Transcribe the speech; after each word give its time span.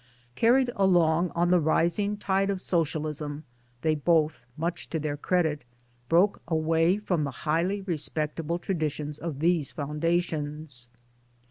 Carried 0.33 0.71
along 0.75 1.29
on 1.35 1.51
the 1.51 1.59
rising 1.59 2.17
tide 2.17 2.49
of 2.49 2.59
Socialism 2.59 3.43
they 3.83 3.93
both 3.93 4.41
(much 4.57 4.89
to 4.89 4.99
their 4.99 5.15
credit) 5.15 5.63
broke 6.09 6.41
away 6.47 6.97
from 6.97 7.23
the 7.23 7.29
highly 7.45 7.81
respectable 7.83 8.57
traditions 8.57 9.19
of 9.19 9.41
these 9.41 9.69
foundations. 9.69 10.89